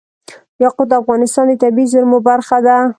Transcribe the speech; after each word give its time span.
یاقوت 0.63 0.87
د 0.89 0.93
افغانستان 1.01 1.45
د 1.49 1.53
طبیعي 1.63 1.89
زیرمو 1.91 2.17
برخه 2.29 2.57
ده. 2.67 2.77